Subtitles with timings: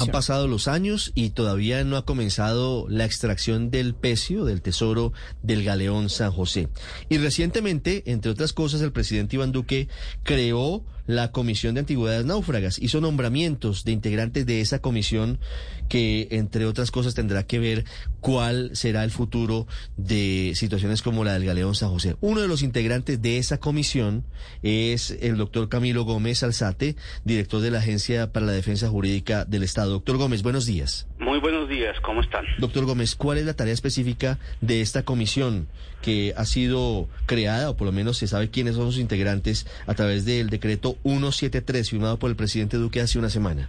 [0.00, 5.12] Han pasado los años y todavía no ha comenzado la extracción del pecio del tesoro
[5.42, 6.68] del galeón San José.
[7.08, 9.88] Y recientemente, entre otras cosas, el presidente Iván Duque
[10.22, 12.78] creó la Comisión de Antigüedades Náufragas.
[12.78, 15.40] Hizo nombramientos de integrantes de esa comisión
[15.88, 17.84] que, entre otras cosas, tendrá que ver
[18.20, 22.16] cuál será el futuro de situaciones como la del Galeón San José.
[22.20, 24.24] Uno de los integrantes de esa comisión
[24.62, 26.94] es el doctor Camilo Gómez Alzate,
[27.24, 29.92] director de la Agencia para la Defensa Jurídica del Estado.
[29.92, 31.08] Doctor Gómez, buenos días.
[31.18, 32.44] Muy buenos días, ¿cómo están?
[32.58, 35.68] Doctor Gómez, ¿cuál es la tarea específica de esta comisión
[36.02, 39.94] que ha sido creada, o por lo menos se sabe quiénes son sus integrantes, a
[39.94, 43.68] través del decreto 173 firmado por el presidente Duque hace una semana?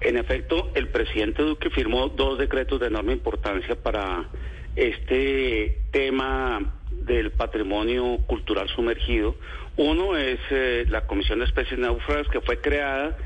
[0.00, 4.28] En efecto, el presidente Duque firmó dos decretos de enorme importancia para
[4.76, 9.36] este tema del patrimonio cultural sumergido.
[9.76, 13.16] Uno es eh, la Comisión de Especies Náufragas que fue creada,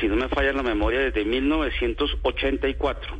[0.00, 3.16] si no me falla la memoria, desde 1984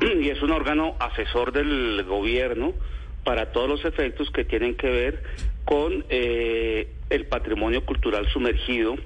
[0.20, 2.74] y es un órgano asesor del gobierno
[3.24, 5.22] para todos los efectos que tienen que ver
[5.64, 8.96] con eh, el patrimonio cultural sumergido,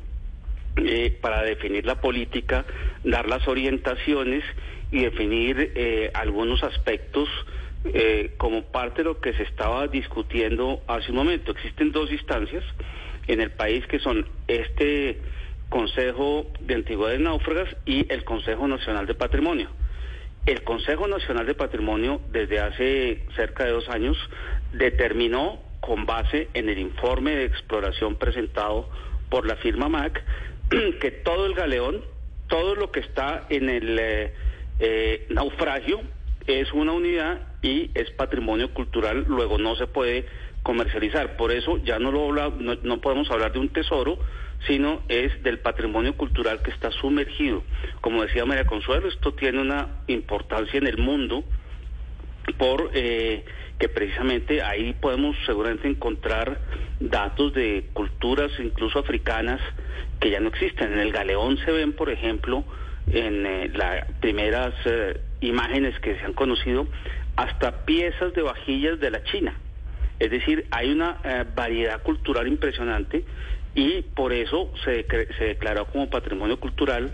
[0.76, 2.64] eh, para definir la política,
[3.04, 4.44] dar las orientaciones
[4.90, 7.28] y definir eh, algunos aspectos
[8.36, 11.50] como parte de lo que se estaba discutiendo hace un momento.
[11.50, 12.62] Existen dos instancias
[13.26, 15.18] en el país que son este
[15.68, 19.68] Consejo de Antigüedades Náufragas y el Consejo Nacional de Patrimonio.
[20.44, 24.16] El Consejo Nacional de Patrimonio, desde hace cerca de dos años,
[24.72, 28.88] determinó, con base en el informe de exploración presentado
[29.28, 30.22] por la firma MAC,
[31.00, 32.04] que todo el galeón,
[32.48, 34.34] todo lo que está en el eh,
[34.80, 36.00] eh, naufragio,
[36.48, 40.26] es una unidad y es patrimonio cultural, luego no se puede
[40.64, 41.36] comercializar.
[41.36, 44.18] Por eso ya no, lo no, no podemos hablar de un tesoro,
[44.66, 47.62] sino es del patrimonio cultural que está sumergido.
[48.00, 51.44] Como decía María Consuelo, esto tiene una importancia en el mundo
[52.58, 53.44] por eh,
[53.78, 56.60] que precisamente ahí podemos seguramente encontrar
[57.00, 59.60] datos de culturas incluso africanas
[60.20, 60.92] que ya no existen.
[60.92, 62.64] En el galeón se ven, por ejemplo,
[63.10, 66.86] en eh, las primeras eh, imágenes que se han conocido,
[67.34, 69.54] hasta piezas de vajillas de la China.
[70.20, 71.18] Es decir, hay una
[71.56, 73.24] variedad cultural impresionante
[73.74, 75.06] y por eso se,
[75.38, 77.10] se declaró como patrimonio cultural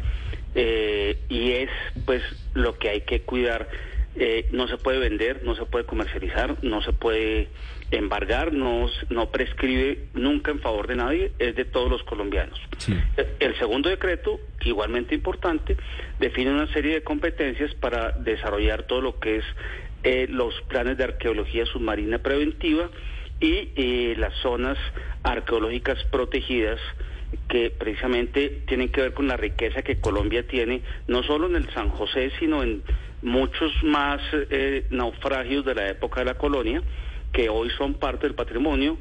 [0.54, 1.70] eh, y es
[2.04, 2.22] pues
[2.54, 3.68] lo que hay que cuidar.
[4.16, 7.48] Eh, no se puede vender, no se puede comercializar, no se puede
[7.92, 12.58] embargar, no, no prescribe nunca en favor de nadie, es de todos los colombianos.
[13.38, 15.76] El segundo decreto, igualmente importante,
[16.18, 19.44] define una serie de competencias para desarrollar todo lo que es
[20.02, 22.90] eh, los planes de arqueología submarina preventiva,
[23.40, 24.78] y eh, las zonas
[25.22, 26.80] arqueológicas protegidas
[27.48, 31.68] que precisamente tienen que ver con la riqueza que Colombia tiene, no solo en el
[31.70, 32.82] San José, sino en
[33.22, 36.82] muchos más eh, naufragios de la época de la colonia,
[37.32, 38.96] que hoy son parte del patrimonio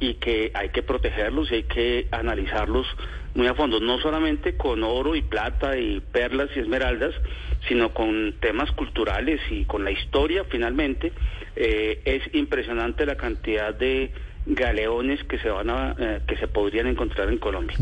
[0.00, 2.86] y que hay que protegerlos y hay que analizarlos
[3.34, 7.14] muy a fondo, no solamente con oro y plata y perlas y esmeraldas,
[7.68, 11.12] sino con temas culturales y con la historia finalmente.
[11.56, 14.12] Eh, es impresionante la cantidad de
[14.46, 17.76] galeones que se van a, eh, que se podrían encontrar en Colombia.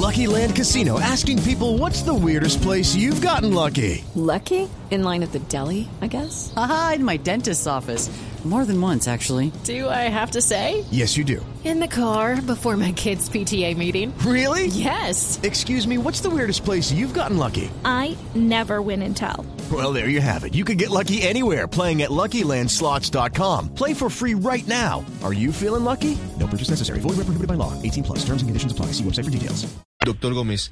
[0.00, 4.02] Lucky Land Casino asking people what's the weirdest place you've gotten lucky?
[4.14, 4.68] Lucky?
[4.90, 6.52] In line at the deli, I guess?
[6.56, 8.10] Aha, in my dentist's office.
[8.44, 9.52] More than once, actually.
[9.64, 10.86] Do I have to say?
[10.90, 11.44] Yes, you do.
[11.62, 14.16] In the car before my kids' PTA meeting.
[14.24, 14.68] Really?
[14.68, 15.38] Yes.
[15.42, 17.70] Excuse me, what's the weirdest place you've gotten lucky?
[17.84, 19.44] I never win and tell.
[19.70, 20.54] Well, there you have it.
[20.54, 23.74] You can get lucky anywhere playing at LuckyLandSlots.com.
[23.74, 25.04] Play for free right now.
[25.22, 26.16] Are you feeling lucky?
[26.38, 27.00] No purchase necessary.
[27.00, 27.74] Void where prohibited by law.
[27.82, 28.24] 18 plus.
[28.24, 28.86] Terms and conditions apply.
[28.96, 29.66] See website for details.
[30.02, 30.70] Doctor Gómez,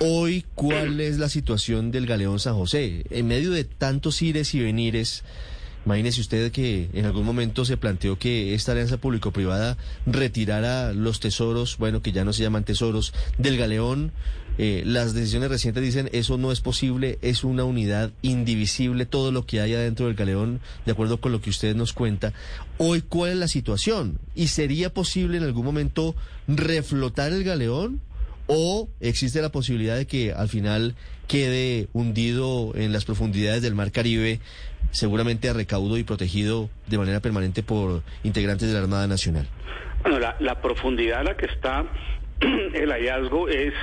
[0.00, 3.04] hoy, ¿cuál es la situación del Galeón San José?
[3.10, 5.24] En medio de tantos ires y venires,
[5.86, 9.76] Imagínese usted que en algún momento se planteó que esta alianza público-privada
[10.06, 14.12] retirara los tesoros, bueno, que ya no se llaman tesoros, del galeón.
[14.56, 19.46] Eh, las decisiones recientes dicen eso no es posible, es una unidad indivisible, todo lo
[19.46, 22.32] que hay adentro del galeón, de acuerdo con lo que usted nos cuenta.
[22.78, 24.18] Hoy, ¿cuál es la situación?
[24.34, 26.14] ¿Y sería posible en algún momento
[26.46, 28.00] reflotar el galeón?
[28.46, 30.94] o existe la posibilidad de que al final
[31.26, 34.40] quede hundido en las profundidades del Mar Caribe,
[34.94, 39.46] seguramente a recaudo y protegido de manera permanente por integrantes de la Armada Nacional.
[40.02, 41.84] Bueno, la, la profundidad a la que está
[42.74, 43.74] el hallazgo es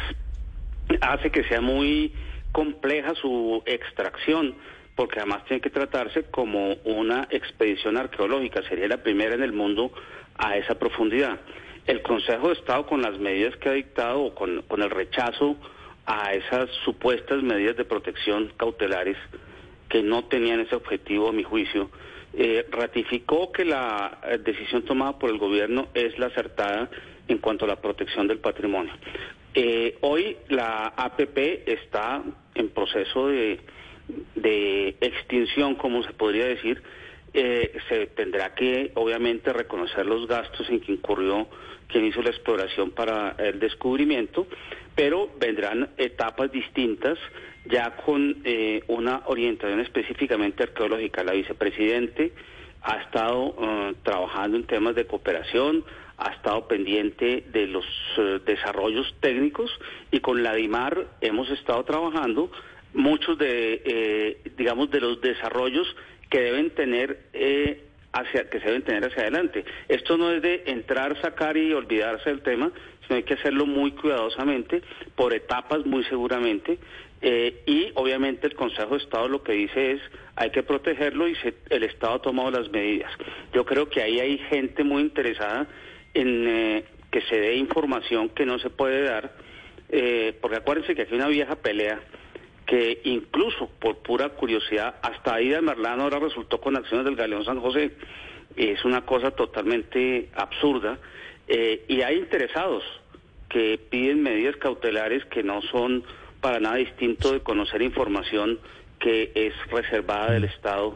[1.02, 2.14] hace que sea muy
[2.52, 4.56] compleja su extracción,
[4.96, 9.92] porque además tiene que tratarse como una expedición arqueológica, sería la primera en el mundo
[10.38, 11.40] a esa profundidad.
[11.88, 15.56] El Consejo de Estado, con las medidas que ha dictado o con, con el rechazo
[16.06, 19.18] a esas supuestas medidas de protección cautelares
[19.92, 21.90] que no tenían ese objetivo, a mi juicio,
[22.34, 26.90] eh, ratificó que la eh, decisión tomada por el gobierno es la acertada
[27.28, 28.94] en cuanto a la protección del patrimonio.
[29.54, 32.24] Eh, hoy la APP está
[32.56, 33.60] en proceso de,
[34.36, 36.82] de extinción, como se podría decir.
[37.34, 41.48] Se tendrá que, obviamente, reconocer los gastos en que incurrió
[41.88, 44.48] quien hizo la exploración para el descubrimiento,
[44.96, 47.18] pero vendrán etapas distintas
[47.66, 51.24] ya con eh, una orientación específicamente arqueológica.
[51.24, 52.34] La vicepresidente
[52.82, 55.84] ha estado eh, trabajando en temas de cooperación,
[56.18, 57.86] ha estado pendiente de los
[58.18, 59.72] eh, desarrollos técnicos
[60.12, 62.52] y con la DIMAR hemos estado trabajando
[62.94, 65.88] muchos de, eh, digamos, de los desarrollos
[66.30, 67.84] que deben tener eh,
[68.14, 69.66] hacia, que se deben tener hacia adelante.
[69.88, 72.72] Esto no es de entrar, sacar y olvidarse del tema,
[73.16, 74.82] hay que hacerlo muy cuidadosamente,
[75.16, 76.78] por etapas muy seguramente,
[77.22, 80.02] eh, y obviamente el Consejo de Estado lo que dice es
[80.36, 81.36] hay que protegerlo y
[81.70, 83.12] el Estado ha tomado las medidas.
[83.54, 85.68] Yo creo que ahí hay gente muy interesada
[86.14, 89.34] en eh, que se dé información que no se puede dar,
[89.90, 92.00] eh, porque acuérdense que aquí hay una vieja pelea
[92.66, 97.60] que incluso por pura curiosidad, hasta Aida Merlano ahora resultó con acciones del Galeón San
[97.60, 97.92] José.
[98.56, 100.98] Es una cosa totalmente absurda.
[101.54, 102.82] Eh, y hay interesados
[103.50, 106.02] que piden medidas cautelares que no son
[106.40, 108.58] para nada distinto de conocer información
[109.00, 110.94] que es reservada del Estado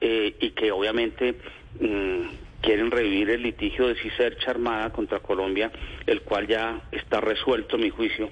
[0.00, 1.34] eh, y que obviamente
[1.80, 5.72] mm, quieren revivir el litigio de Cicercha Armada contra Colombia,
[6.06, 8.30] el cual ya está resuelto, a mi juicio,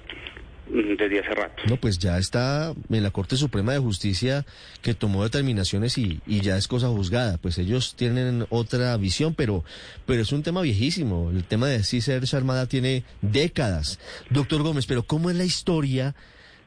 [0.71, 1.63] desde hace rato.
[1.67, 4.45] No, pues ya está en la Corte Suprema de Justicia
[4.81, 7.37] que tomó determinaciones y, y ya es cosa juzgada.
[7.37, 9.63] Pues ellos tienen otra visión, pero,
[10.05, 11.29] pero es un tema viejísimo.
[11.31, 13.99] El tema de Cicercha Armada tiene décadas.
[14.29, 16.15] Doctor Gómez, pero ¿cómo es la historia?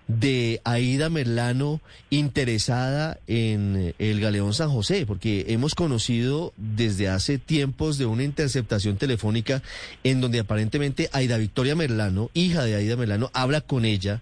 [0.07, 1.81] De Aida Merlano
[2.11, 8.97] interesada en el Galeón San José, porque hemos conocido desde hace tiempos de una interceptación
[8.97, 9.63] telefónica
[10.03, 14.21] en donde aparentemente Aida Victoria Merlano, hija de Aida Merlano, habla con ella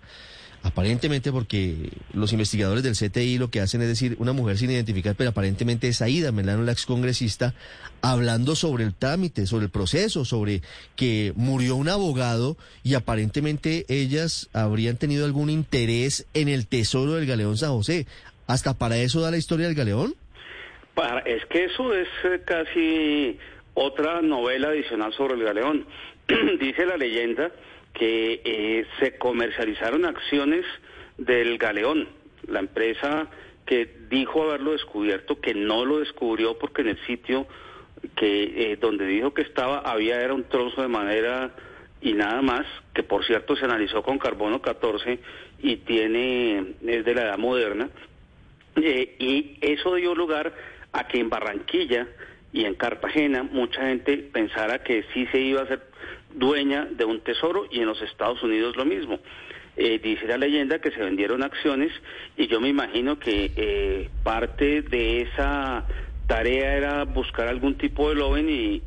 [0.64, 5.17] Aparentemente porque los investigadores del CTI lo que hacen es decir, una mujer sin identificar,
[5.17, 7.53] pero aparentemente es Aida Melano, la excongresista,
[8.00, 10.62] hablando sobre el trámite, sobre el proceso, sobre
[10.94, 17.26] que murió un abogado y aparentemente ellas habrían tenido algún interés en el tesoro del
[17.26, 18.06] Galeón San José.
[18.47, 20.14] ¿Hasta para eso da la historia del Galeón?
[21.26, 23.38] Es que eso es eh, casi
[23.75, 25.87] otra novela adicional sobre el Galeón.
[26.61, 27.50] Dice la leyenda
[27.93, 30.65] que eh, se comercializaron acciones
[31.19, 32.09] del Galeón,
[32.47, 33.29] la empresa
[33.67, 37.47] que dijo haberlo descubierto, que no lo descubrió porque en el sitio
[38.17, 41.55] que eh, donde dijo que estaba había era un trozo de madera
[42.00, 45.21] y nada más, que por cierto se analizó con carbono 14
[45.61, 47.88] y tiene es de la edad moderna,
[48.76, 50.52] eh, y eso dio lugar
[50.93, 52.09] a que en Barranquilla
[52.52, 55.82] y en Cartagena mucha gente pensara que sí se iba a hacer
[56.35, 59.18] dueña de un tesoro y en los Estados Unidos lo mismo.
[59.76, 61.90] Eh, dice la leyenda que se vendieron acciones
[62.37, 65.87] y yo me imagino que eh, parte de esa
[66.26, 68.82] tarea era buscar algún tipo de loven y,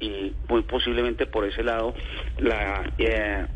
[0.48, 1.96] muy posiblemente por ese lado
[2.38, 3.48] la eh,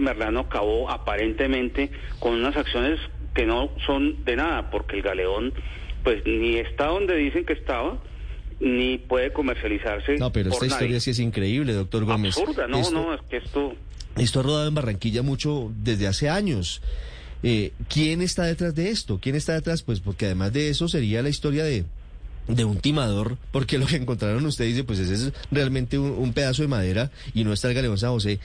[0.00, 2.98] Merlano acabó aparentemente con unas acciones
[3.32, 5.52] que no son de nada porque el galeón
[6.02, 7.98] pues ni está donde dicen que estaba
[8.60, 10.16] ni puede comercializarse.
[10.18, 12.36] No, pero esta historia sí es increíble, doctor Gómez.
[12.38, 13.74] Absurda, no, no, es que esto...
[14.16, 16.80] Esto ha rodado en Barranquilla mucho desde hace años.
[17.42, 19.18] Eh, ¿Quién está detrás de esto?
[19.20, 19.82] ¿Quién está detrás?
[19.82, 21.84] Pues porque además de eso sería la historia de,
[22.48, 26.62] de un timador, porque lo que encontraron usted dice, pues ese es realmente un, pedazo
[26.62, 28.38] de madera y no está el Galeón San José.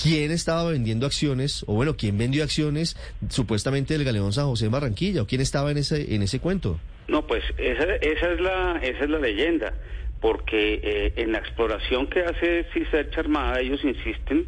[0.00, 2.96] ¿Quién estaba vendiendo acciones, o bueno, quién vendió acciones
[3.30, 6.78] supuestamente del Galeón San José en Barranquilla, o quién estaba en ese, en ese cuento?
[7.08, 9.74] No, pues esa, esa, es, la, esa es la leyenda,
[10.20, 14.46] porque eh, en la exploración que hace Cicercha Armada ellos insisten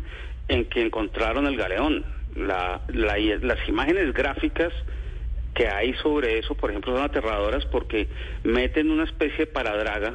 [0.49, 2.05] en que encontraron el galeón.
[2.35, 4.73] La, las imágenes gráficas
[5.55, 8.09] que hay sobre eso, por ejemplo, son aterradoras porque
[8.45, 10.15] meten una especie de paradraga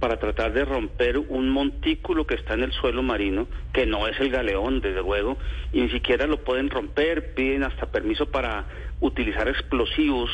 [0.00, 4.18] para tratar de romper un montículo que está en el suelo marino, que no es
[4.20, 5.36] el galeón, desde luego,
[5.72, 8.66] y ni siquiera lo pueden romper, piden hasta permiso para
[9.00, 10.30] utilizar explosivos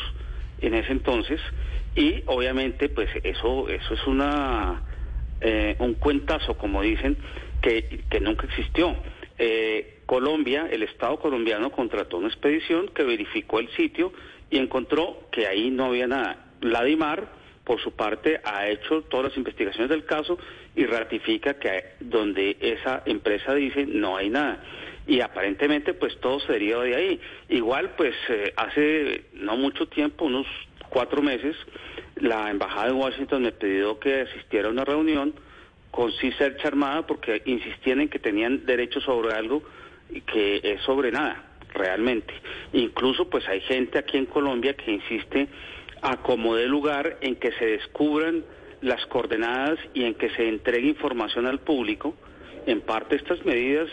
[0.61, 1.39] en ese entonces,
[1.95, 4.83] y obviamente pues eso, eso es una
[5.41, 7.17] eh, un cuentazo, como dicen,
[7.61, 8.95] que, que nunca existió.
[9.37, 14.13] Eh, Colombia, el Estado colombiano contrató una expedición que verificó el sitio
[14.49, 16.45] y encontró que ahí no había nada.
[16.61, 17.27] La DIMAR,
[17.63, 20.37] por su parte, ha hecho todas las investigaciones del caso
[20.75, 24.63] y ratifica que donde esa empresa dice no hay nada.
[25.07, 27.19] Y aparentemente, pues todo se deriva de ahí.
[27.49, 30.47] Igual, pues eh, hace no mucho tiempo, unos
[30.89, 31.55] cuatro meses,
[32.15, 35.33] la Embajada de Washington me pidió que asistiera a una reunión
[35.91, 39.63] con C-Search Armada porque insistían en que tenían derecho sobre algo
[40.09, 41.43] y que es sobre nada,
[41.73, 42.33] realmente.
[42.73, 45.47] Incluso pues hay gente aquí en Colombia que insiste
[46.01, 48.43] a como de lugar en que se descubran
[48.81, 52.15] las coordenadas y en que se entregue información al público.
[52.65, 53.89] En parte estas medidas,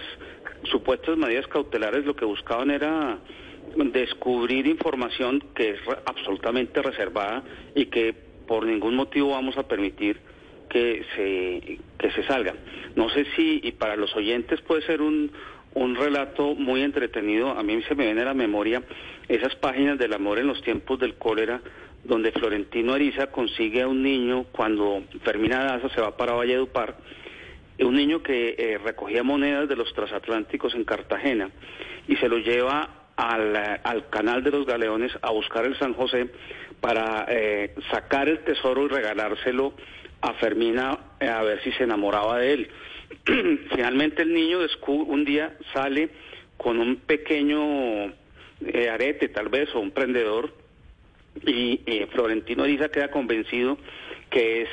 [0.64, 3.19] supuestas medidas cautelares, lo que buscaban era
[3.76, 7.42] descubrir información que es absolutamente reservada
[7.75, 8.14] y que
[8.47, 10.19] por ningún motivo vamos a permitir
[10.69, 12.54] que se, que se salga.
[12.97, 15.31] No sé si, y para los oyentes puede ser un,
[15.75, 18.83] un relato muy entretenido, a mí se me viene a la memoria
[19.28, 21.61] esas páginas del amor en los tiempos del cólera,
[22.04, 26.97] donde Florentino Ariza consigue a un niño cuando termina Daza, se va para Valledupar,
[27.84, 31.50] un niño que eh, recogía monedas de los transatlánticos en Cartagena
[32.08, 36.28] y se lo lleva al, canal de los galeones a buscar el San José
[36.80, 39.74] para eh, sacar el tesoro y regalárselo
[40.20, 42.70] a Fermina eh, a ver si se enamoraba de él.
[43.70, 46.10] Finalmente el niño un día sale
[46.56, 48.06] con un pequeño
[48.64, 50.52] eh, arete tal vez o un prendedor
[51.46, 51.80] y
[52.12, 53.78] Florentino Ariza queda convencido
[54.30, 54.66] que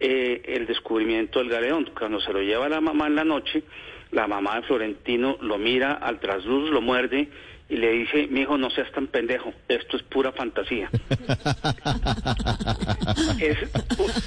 [0.00, 1.90] es el descubrimiento del galeón.
[1.96, 3.62] Cuando se lo lleva la mamá en la noche,
[4.10, 7.28] la mamá de Florentino lo mira al trasluz, lo muerde
[7.70, 10.88] y le dice, mi hijo, no seas tan pendejo, esto es pura fantasía.
[13.40, 13.58] es,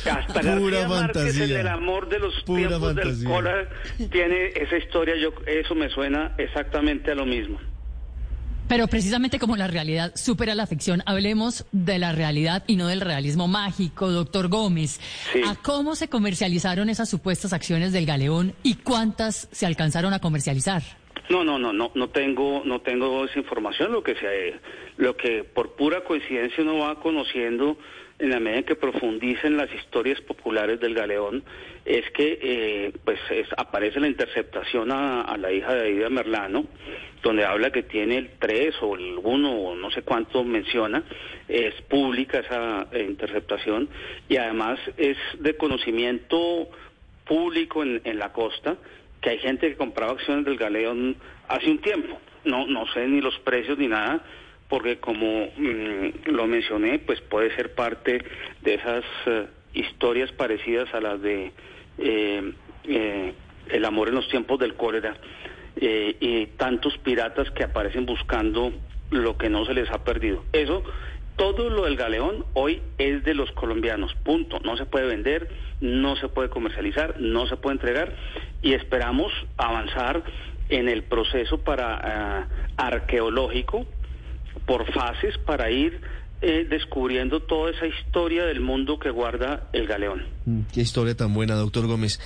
[0.06, 3.68] hasta pura García Márquez, el del amor de los tiempos del cola,
[4.12, 7.60] tiene esa historia, yo eso me suena exactamente a lo mismo.
[8.72, 13.02] Pero precisamente como la realidad supera la ficción, hablemos de la realidad y no del
[13.02, 15.02] realismo mágico, doctor Gómez.
[15.46, 20.84] ¿A cómo se comercializaron esas supuestas acciones del galeón y cuántas se alcanzaron a comercializar?
[21.30, 23.92] No, no, no, no, no tengo, no tengo esa información.
[23.92, 24.54] Lo que se,
[24.96, 27.78] lo que por pura coincidencia uno va conociendo
[28.20, 31.44] en la medida en que profundicen las historias populares del Galeón,
[31.86, 33.20] es que eh, pues
[33.58, 36.66] aparece la interceptación a, la hija de Aida Merlano,
[37.24, 41.04] donde habla que tiene el 3 o el 1 o no sé cuánto menciona,
[41.48, 43.90] es pública esa eh, interceptación
[44.30, 46.70] y además es de conocimiento
[47.26, 48.78] público en, en la costa
[49.22, 51.16] que hay gente que compraba acciones del Galeón
[51.48, 54.24] hace un tiempo, no, no sé ni los precios ni nada,
[54.68, 58.24] porque como mm, lo mencioné, pues puede ser parte
[58.62, 61.52] de esas eh, historias parecidas a las de
[61.98, 62.54] eh,
[62.86, 63.34] eh,
[63.70, 65.16] El amor en los tiempos del cólera
[65.74, 68.74] y tantos piratas que aparecen buscando
[69.10, 70.44] lo que no se les ha perdido.
[70.52, 70.84] Eso,
[71.38, 74.60] todo lo del galeón hoy es de los colombianos, punto.
[74.66, 75.50] No se puede vender,
[75.80, 78.14] no se puede comercializar, no se puede entregar
[78.62, 80.24] y esperamos avanzar
[80.70, 82.48] en el proceso para
[82.78, 83.86] arqueológico
[84.66, 86.02] por fases para ir
[86.42, 90.24] eh, descubriendo toda esa historia del mundo que guarda el galeón.
[90.46, 92.20] Mm, qué historia tan buena, doctor Gómez.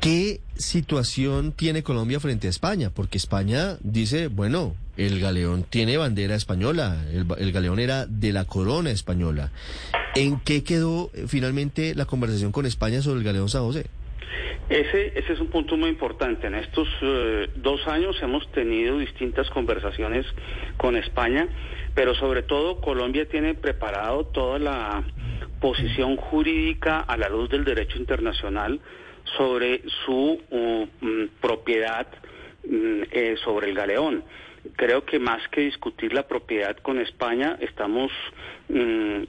[0.00, 2.90] ¿Qué situación tiene Colombia frente a España?
[2.90, 8.90] Porque España dice, bueno, el galeón tiene bandera española, el, galeón era de la corona
[8.90, 9.50] española.
[10.14, 13.86] ¿En qué quedó eh, finalmente la conversación con España sobre el galeón San José?
[14.68, 16.46] Ese, ese es un punto muy importante.
[16.46, 20.26] En estos eh, dos años hemos tenido distintas conversaciones
[20.76, 21.48] con España,
[21.94, 25.04] pero sobre todo Colombia tiene preparado toda la
[25.60, 28.80] posición jurídica a la luz del derecho internacional
[29.36, 32.06] sobre su mm, propiedad
[32.64, 34.24] mm, eh, sobre el galeón.
[34.76, 38.12] Creo que más que discutir la propiedad con España, estamos
[38.68, 39.22] mm,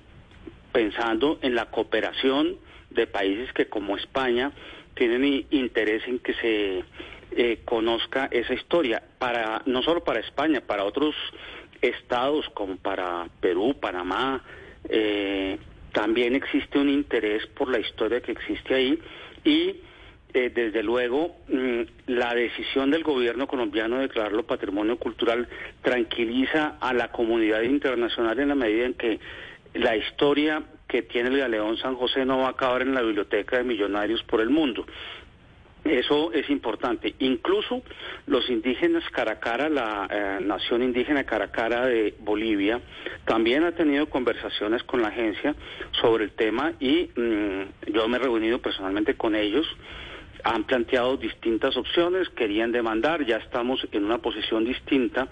[0.72, 2.58] pensando en la cooperación
[2.90, 4.52] de países que como España
[5.00, 6.84] tienen interés en que se
[7.32, 11.16] eh, conozca esa historia, para no solo para España, para otros
[11.82, 14.44] estados como para Perú, Panamá,
[14.90, 15.58] eh,
[15.94, 19.00] también existe un interés por la historia que existe ahí
[19.46, 19.78] y
[20.34, 25.48] eh, desde luego mm, la decisión del gobierno colombiano de declararlo patrimonio cultural
[25.82, 29.20] tranquiliza a la comunidad internacional en la medida en que
[29.74, 33.58] la historia que tiene el Galeón San José no va a acabar en la biblioteca
[33.58, 34.86] de millonarios por el mundo.
[35.86, 37.16] Eso es importante.
[37.20, 37.84] Incluso
[38.28, 42.82] los indígenas Caracara, la eh, nación indígena Caracara de Bolivia,
[43.26, 45.56] también ha tenido conversaciones con la agencia
[46.02, 49.66] sobre el tema y mm, yo me he reunido personalmente con ellos.
[50.44, 55.28] Han planteado distintas opciones, querían demandar, ya estamos en una posición distinta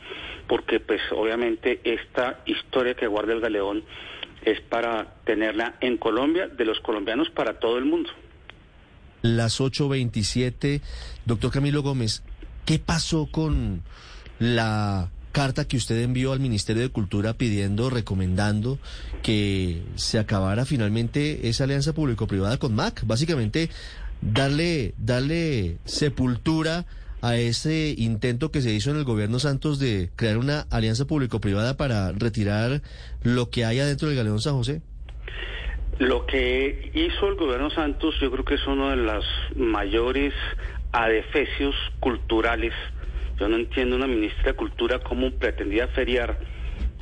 [0.48, 3.84] porque pues obviamente esta historia que guarda el galeón
[4.44, 8.10] es para tenerla en Colombia, de los colombianos para todo el mundo
[9.22, 10.82] las 8.27.
[11.26, 12.24] Doctor Camilo Gómez,
[12.66, 13.84] ¿qué pasó con
[14.40, 18.80] la carta que usted envió al Ministerio de Cultura pidiendo, recomendando
[19.22, 23.06] que se acabara finalmente esa alianza público-privada con MAC?
[23.06, 23.70] Básicamente,
[24.22, 26.86] darle, darle sepultura
[27.22, 31.78] a ese intento que se hizo en el gobierno Santos de crear una alianza público-privada
[31.78, 32.82] para retirar
[33.24, 34.82] lo que hay adentro del Galeón San José?
[36.00, 40.34] Lo que hizo el gobierno Santos yo creo que es uno de los mayores
[40.92, 42.74] adefesios culturales.
[43.40, 46.38] Yo no entiendo una ministra de Cultura cómo pretendía feriar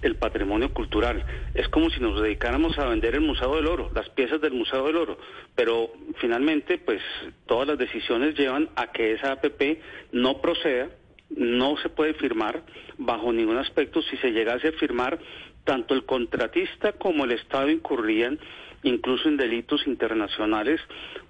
[0.02, 1.26] el patrimonio cultural.
[1.54, 4.86] Es como si nos dedicáramos a vender el Museo del Oro, las piezas del Museo
[4.86, 5.18] del Oro.
[5.56, 7.02] Pero finalmente, pues
[7.46, 9.80] todas las decisiones llevan a que esa APP
[10.12, 10.90] no proceda,
[11.30, 12.64] no se puede firmar
[12.98, 14.02] bajo ningún aspecto.
[14.02, 15.20] Si se llegase a firmar,
[15.64, 18.40] tanto el contratista como el Estado incurrían
[18.84, 20.80] incluso en delitos internacionales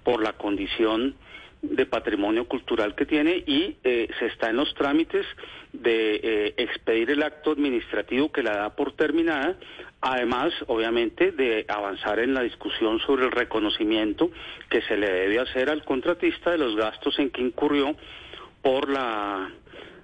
[0.04, 1.14] por la condición
[1.70, 5.26] de patrimonio cultural que tiene y eh, se está en los trámites
[5.72, 9.56] de eh, expedir el acto administrativo que la da por terminada,
[10.00, 14.30] además, obviamente, de avanzar en la discusión sobre el reconocimiento
[14.70, 17.96] que se le debe hacer al contratista de los gastos en que incurrió
[18.62, 19.50] por la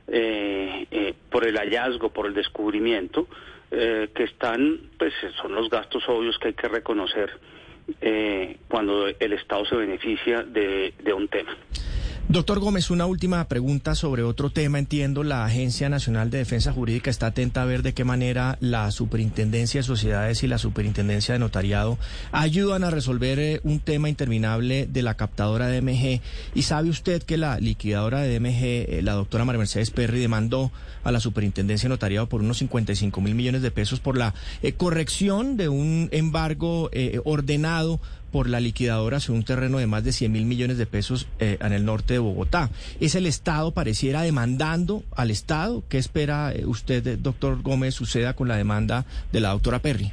[0.09, 3.29] eh, por el hallazgo, por el descubrimiento
[3.75, 7.31] eh, que están, pues son los gastos obvios que hay que reconocer
[8.01, 11.57] eh, cuando el Estado se beneficia de, de un tema.
[12.29, 14.79] Doctor Gómez, una última pregunta sobre otro tema.
[14.79, 18.91] Entiendo, la Agencia Nacional de Defensa Jurídica está atenta a ver de qué manera la
[18.91, 21.99] Superintendencia de Sociedades y la Superintendencia de Notariado
[22.31, 26.23] ayudan a resolver eh, un tema interminable de la captadora de DMG.
[26.55, 30.71] Y sabe usted que la liquidadora de DMG, eh, la doctora María Mercedes Perry, demandó
[31.05, 34.73] a la Superintendencia de Notariado por unos 55 mil millones de pesos por la eh,
[34.73, 36.89] corrección de un embargo
[37.25, 38.01] ordenado
[38.33, 41.59] por la liquidadora sobre un terreno de más de 100 mil millones de pesos eh,
[41.61, 42.71] en el norte de Bogotá.
[43.01, 45.85] ¿Es el Estado pareciera demandando al Estado?
[45.89, 50.11] ¿Qué espera eh, usted, doctor Gómez, suceda con la demanda de la doctora Perry?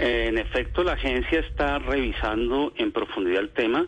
[0.00, 3.86] En efecto, la agencia está revisando en profundidad el tema.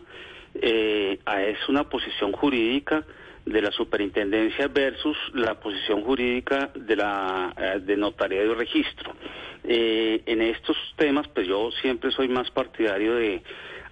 [0.53, 1.17] Eh,
[1.47, 3.03] es una posición jurídica
[3.45, 9.15] de la superintendencia versus la posición jurídica de la de notariado y registro.
[9.63, 13.41] en estos temas, pues yo siempre soy más partidario de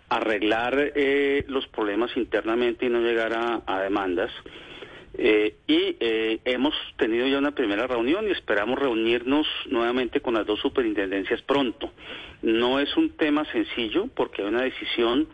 [0.09, 3.33] arreglar eh, los problemas internamente y no llegar
[3.65, 4.31] a, demandas.
[5.17, 10.45] Eh, y eh, hemos tenido ya una primera reunión y esperamos reunirnos nuevamente con las
[10.45, 11.91] dos superintendencias pronto.
[12.41, 15.27] No es un tema sencillo porque hay una decisión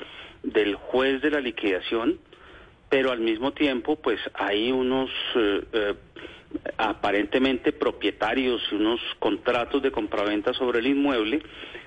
[0.43, 2.19] del juez de la liquidación,
[2.89, 5.09] pero al mismo tiempo pues hay unos
[6.77, 11.41] aparentemente propietarios y unos contratos de compraventa sobre el inmueble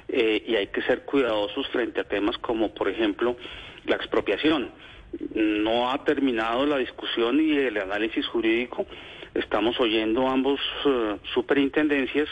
[0.09, 3.37] eh, y hay que ser cuidadosos frente a temas como, por ejemplo,
[3.85, 4.71] la expropiación.
[5.35, 8.87] No ha terminado la discusión y el análisis jurídico.
[9.35, 12.29] Estamos oyendo ambos eh, superintendencias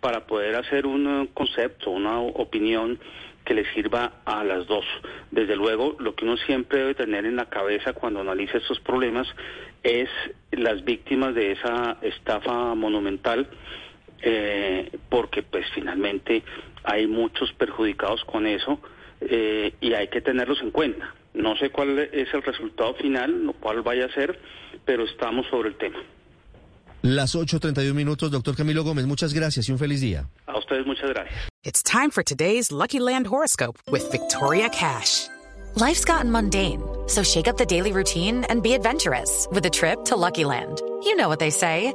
[0.00, 2.98] para poder hacer un eh, concepto, una opinión
[3.44, 4.84] que le sirva a las dos.
[5.30, 9.26] Desde luego, lo que uno siempre debe tener en la cabeza cuando analiza estos problemas
[9.82, 10.08] es
[10.52, 13.48] las víctimas de esa estafa monumental,
[14.22, 16.42] eh, porque pues finalmente
[16.84, 18.80] hay muchos perjudicados con eso
[19.20, 21.14] eh, y hay que tenerlos en cuenta.
[21.34, 24.38] No sé cuál es el resultado final, lo cual vaya a ser,
[24.84, 25.98] pero estamos sobre el tema.
[27.02, 30.28] Las 8.31 minutos, doctor Camilo Gómez, muchas gracias y un feliz día.
[30.46, 31.48] A ustedes muchas gracias.
[31.62, 35.28] It's time for today's Lucky Land horoscope with Victoria Cash.
[35.76, 40.04] Life's gotten mundane, so shake up the daily routine and be adventurous with a trip
[40.06, 40.82] to Lucky Land.
[41.04, 41.94] You know what they say.